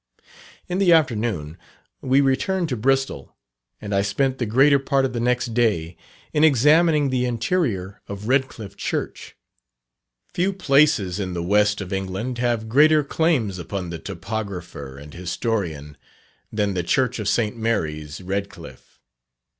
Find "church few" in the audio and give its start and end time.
8.75-10.53